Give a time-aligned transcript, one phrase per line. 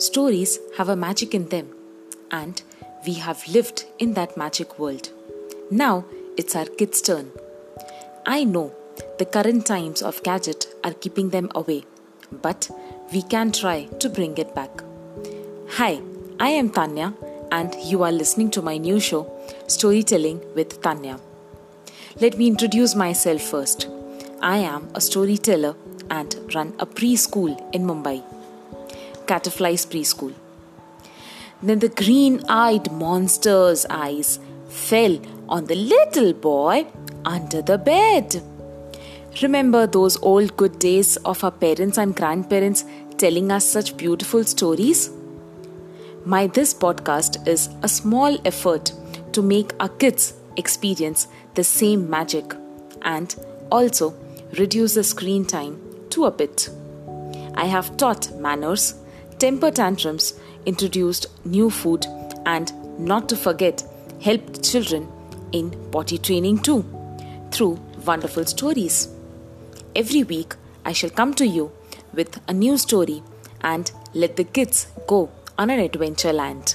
[0.00, 1.68] Stories have a magic in them,
[2.30, 2.62] and
[3.06, 5.10] we have lived in that magic world.
[5.70, 6.06] Now
[6.38, 7.32] it's our kids' turn.
[8.24, 8.72] I know
[9.18, 11.84] the current times of gadget are keeping them away,
[12.32, 12.70] but
[13.12, 14.70] we can try to bring it back.
[15.72, 16.00] Hi,
[16.38, 17.12] I am Tanya,
[17.52, 19.30] and you are listening to my new show,
[19.66, 21.20] Storytelling with Tanya.
[22.18, 23.86] Let me introduce myself first.
[24.40, 25.76] I am a storyteller
[26.08, 28.24] and run a preschool in Mumbai.
[29.30, 30.34] Cataflies Preschool.
[31.62, 36.86] Then the green eyed monster's eyes fell on the little boy
[37.24, 38.42] under the bed.
[39.42, 42.84] Remember those old good days of our parents and grandparents
[43.18, 45.10] telling us such beautiful stories?
[46.24, 48.92] My this podcast is a small effort
[49.32, 52.52] to make our kids experience the same magic
[53.02, 53.36] and
[53.70, 54.14] also
[54.58, 56.68] reduce the screen time to a bit.
[57.54, 58.94] I have taught manners,
[59.40, 60.34] temper tantrums,
[60.66, 62.06] introduced new food,
[62.44, 63.82] and not to forget,
[64.20, 65.08] helped children
[65.52, 66.84] in potty training too
[67.50, 69.08] through wonderful stories.
[69.96, 71.72] Every week, I shall come to you
[72.12, 73.22] with a new story
[73.62, 76.74] and let the kids go on an adventure land.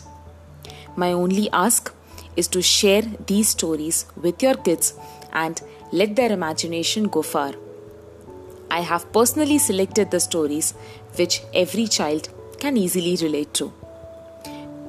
[0.95, 1.93] My only ask
[2.35, 4.95] is to share these stories with your kids
[5.33, 7.53] and let their imagination go far.
[8.71, 10.73] I have personally selected the stories
[11.15, 12.29] which every child
[12.65, 13.71] can easily relate to.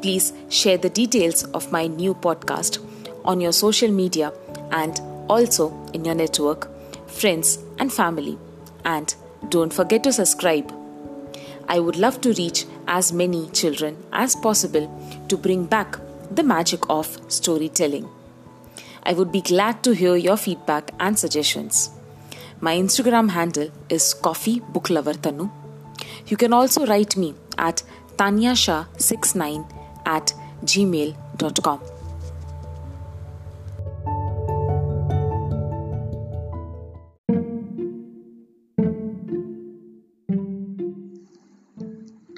[0.01, 2.79] Please share the details of my new podcast
[3.23, 4.33] on your social media
[4.71, 6.63] and also in your network,
[7.07, 8.39] friends, and family.
[8.87, 9.15] And
[9.51, 10.73] don't forget to subscribe.
[11.69, 14.89] I would love to reach as many children as possible
[15.29, 15.99] to bring back
[16.31, 18.09] the magic of storytelling.
[19.03, 21.91] I would be glad to hear your feedback and suggestions.
[22.59, 25.51] My Instagram handle is Coffee Book Lover Tanu.
[26.27, 27.83] You can also write me at
[28.17, 29.71] tanyasha69
[30.07, 30.33] at
[30.65, 31.81] gmail.com.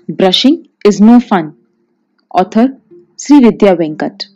[0.09, 1.57] Brushing is no fun.
[2.35, 2.77] Author
[3.17, 4.27] Sri Vidya Venkat.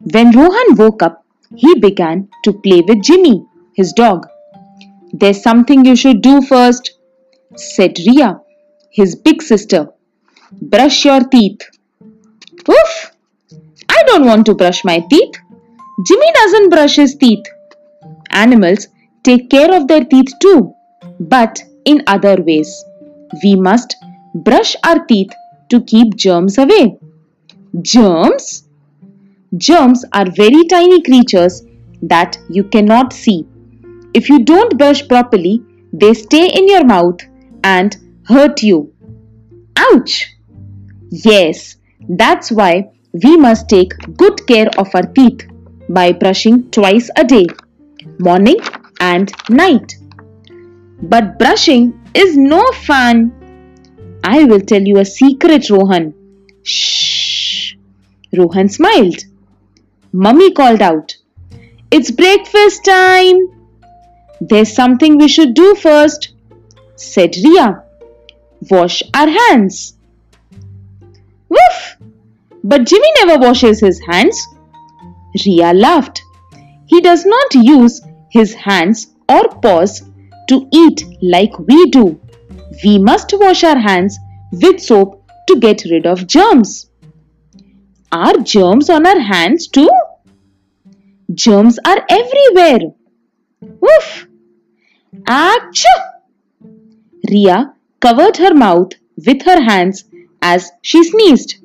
[0.00, 1.24] When Rohan woke up,
[1.56, 4.28] he began to play with Jimmy, his dog.
[5.12, 6.92] There's something you should do first,
[7.56, 8.40] said Ria,
[8.90, 9.88] his big sister.
[10.62, 11.60] Brush your teeth.
[12.70, 13.12] Oof!
[13.88, 15.36] I don't want to brush my teeth.
[16.06, 17.44] Jimmy doesn't brush his teeth.
[18.30, 18.88] Animals
[19.24, 20.74] take care of their teeth too,
[21.20, 22.84] but in other ways.
[23.42, 23.96] We must
[24.34, 25.32] brush our teeth
[25.70, 26.98] to keep germs away.
[27.82, 28.68] Germs?
[29.56, 31.62] Germs are very tiny creatures
[32.02, 33.46] that you cannot see.
[34.14, 35.62] If you don't brush properly,
[35.92, 37.20] they stay in your mouth
[37.64, 37.96] and
[38.28, 38.92] hurt you.
[39.76, 40.34] Ouch!
[41.10, 41.76] Yes,
[42.08, 42.90] that's why
[43.24, 45.46] we must take good care of our teeth
[45.88, 47.46] by brushing twice a day,
[48.18, 48.58] morning
[49.00, 49.96] and night.
[51.00, 53.32] But brushing is no fun.
[54.22, 56.12] I will tell you a secret, Rohan.
[56.62, 57.76] Shh.
[58.36, 59.24] Rohan smiled.
[60.12, 61.16] Mummy called out,
[61.90, 63.36] It's breakfast time.
[64.40, 66.34] There's something we should do first,
[66.96, 67.84] said Ria.
[68.70, 69.96] Wash our hands.
[71.48, 71.96] Woof!
[72.64, 74.46] But Jimmy never washes his hands.
[75.46, 76.22] Ria laughed.
[76.86, 80.02] He does not use his hands or paws
[80.48, 82.20] to eat like we do.
[82.84, 84.18] We must wash our hands
[84.52, 86.90] with soap to get rid of germs.
[88.10, 89.90] Are germs on our hands too?
[91.32, 92.92] Germs are everywhere.
[93.60, 94.26] Woof!
[95.26, 96.68] Ah, Achoo!
[97.30, 98.92] Ria covered her mouth
[99.26, 100.04] with her hands
[100.42, 101.56] as she sneezed.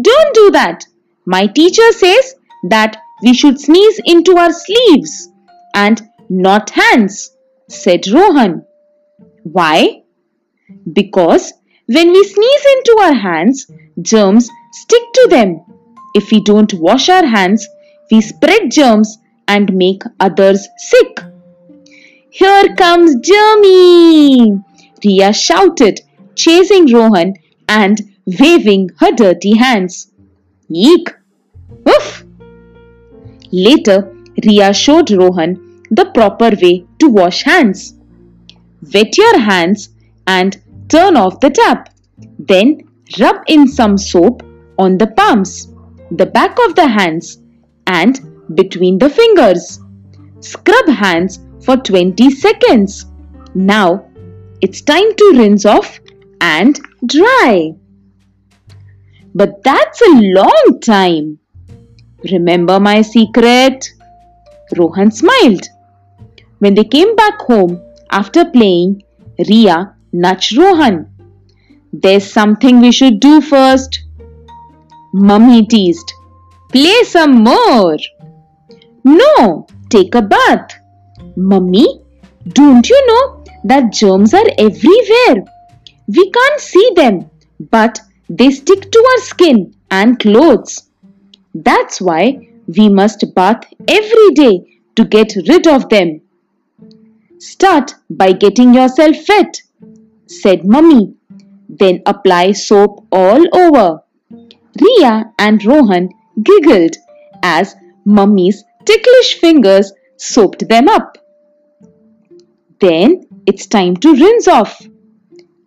[0.00, 0.84] Don't do that.
[1.24, 2.34] My teacher says
[2.68, 5.30] that we should sneeze into our sleeves
[5.74, 7.36] and not hands,
[7.68, 8.64] said Rohan.
[9.44, 10.02] Why?
[10.92, 11.52] Because
[11.86, 13.70] when we sneeze into our hands,
[14.00, 15.60] germs stick to them.
[16.14, 17.66] If we don't wash our hands,
[18.10, 19.18] we spread germs
[19.48, 21.20] and make others sick.
[22.30, 24.64] Here comes Germy!
[25.04, 26.00] Ria shouted,
[26.34, 27.34] chasing Rohan
[27.68, 30.10] and waving her dirty hands.
[30.68, 31.08] Eek!
[31.84, 32.24] Woof!
[33.52, 34.12] Later,
[34.44, 37.94] Ria showed Rohan the proper way to wash hands.
[38.92, 39.90] Wet your hands
[40.26, 41.90] and turn off the tap.
[42.38, 42.82] Then
[43.20, 44.42] rub in some soap
[44.78, 45.72] on the palms,
[46.10, 47.38] the back of the hands,
[47.86, 48.20] and
[48.54, 49.80] between the fingers.
[50.40, 53.06] Scrub hands for 20 seconds.
[53.54, 54.10] Now
[54.64, 55.88] it's time to rinse off
[56.40, 56.80] and
[57.14, 57.72] dry.
[59.40, 61.26] but that's a long time.
[62.32, 63.88] Remember my secret?
[64.78, 65.66] Rohan smiled.
[66.60, 67.74] When they came back home
[68.20, 69.02] after playing,
[69.50, 69.76] Ria
[70.12, 70.96] nudged Rohan.
[71.92, 74.00] There's something we should do first.
[75.12, 76.10] Mummy teased.
[76.72, 77.98] Play some more.
[79.04, 80.80] No, take a bath.
[81.36, 81.88] Mummy,
[82.60, 85.44] don't you know that germs are everywhere?
[86.06, 87.30] We can't see them,
[87.70, 90.90] but they stick to our skin and clothes.
[91.54, 96.20] That's why we must bath every day to get rid of them.
[97.38, 99.62] Start by getting yourself wet,
[100.26, 101.14] said Mummy.
[101.68, 104.02] Then apply soap all over.
[104.80, 106.10] Ria and Rohan
[106.42, 106.96] giggled
[107.42, 107.74] as
[108.04, 111.18] Mummy's ticklish fingers soaped them up.
[112.80, 114.80] Then it's time to rinse off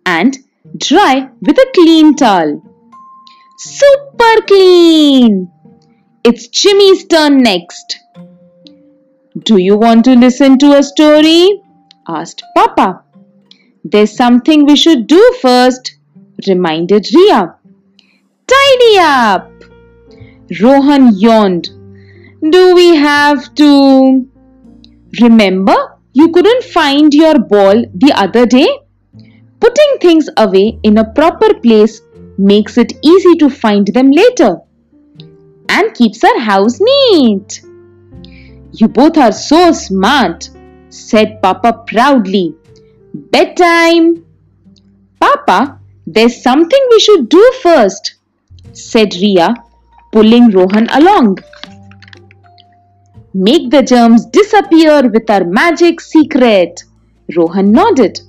[0.06, 0.36] and
[0.76, 2.62] dry with a clean towel.
[3.58, 5.50] Super clean!
[6.24, 7.98] It's Jimmy's turn next.
[9.44, 11.62] Do you want to listen to a story?
[12.08, 13.04] asked Papa.
[13.84, 15.96] There's something we should do first,
[16.46, 17.54] reminded Ria.
[18.46, 19.52] Tidy up!
[20.60, 21.68] Rohan yawned.
[22.50, 24.28] Do we have to?
[25.20, 28.68] Remember, you couldn't find your ball the other day?
[29.60, 32.00] Putting things away in a proper place
[32.36, 34.56] makes it easy to find them later
[35.68, 37.60] and keeps our house neat.
[38.72, 40.50] You both are so smart,
[40.88, 42.54] said Papa proudly.
[43.14, 44.24] Bedtime.
[45.20, 48.14] Papa, there's something we should do first,
[48.72, 49.54] said Ria,
[50.12, 51.38] pulling Rohan along.
[53.34, 56.82] Make the germs disappear with our magic secret.
[57.36, 58.20] Rohan nodded.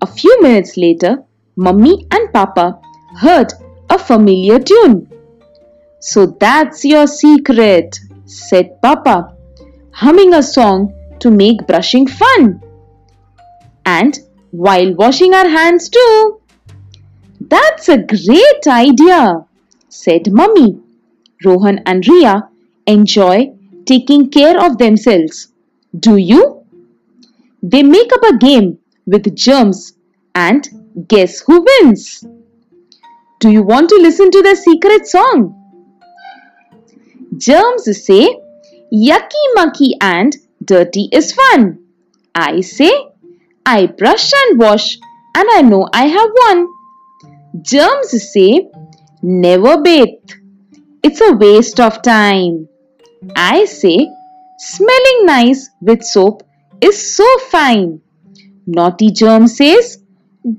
[0.00, 1.24] A few minutes later,
[1.56, 2.80] Mummy and Papa
[3.16, 3.52] heard
[3.90, 5.08] a familiar tune.
[6.00, 9.36] So that's your secret, said Papa,
[9.92, 12.62] humming a song to make brushing fun.
[13.86, 14.18] And
[14.50, 16.40] while washing our hands too.
[17.40, 19.44] That's a great idea,
[19.88, 20.80] said Mummy.
[21.44, 22.48] Rohan and Ria
[22.86, 23.53] enjoy
[23.86, 25.48] taking care of themselves.
[25.98, 26.64] Do you?
[27.62, 29.94] They make up a game with germs
[30.34, 30.68] and
[31.08, 32.24] guess who wins?
[33.40, 35.60] Do you want to listen to the secret song?
[37.36, 38.38] Germs say,
[38.92, 41.78] yucky mucky and dirty is fun.
[42.34, 42.92] I say,
[43.66, 44.98] I brush and wash
[45.34, 46.68] and I know I have won.
[47.62, 48.68] Germs say,
[49.22, 50.30] never bathe.
[51.02, 52.68] It's a waste of time.
[53.36, 54.08] I say,
[54.58, 56.42] smelling nice with soap
[56.80, 58.00] is so fine.
[58.66, 59.98] Naughty germ says,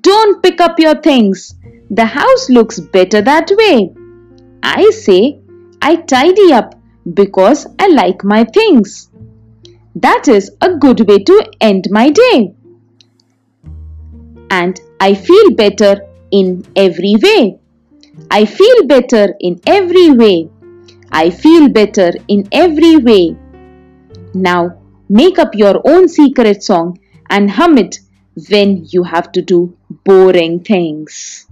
[0.01, 1.55] don't pick up your things.
[1.89, 3.93] The house looks better that way.
[4.63, 5.39] I say,
[5.81, 6.75] I tidy up
[7.13, 9.09] because I like my things.
[9.95, 12.53] That is a good way to end my day.
[14.49, 16.01] And I feel better
[16.31, 17.59] in every way.
[18.31, 20.49] I feel better in every way.
[21.17, 23.37] I feel better in every way.
[24.33, 27.99] Now make up your own secret song and hum it
[28.49, 31.47] when you have to do boring things.